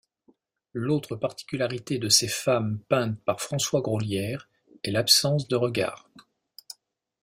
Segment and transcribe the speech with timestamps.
[0.73, 4.49] L'autre particularité de ces femmes peintes par François Groslière,
[4.83, 6.09] est l'absence de regard.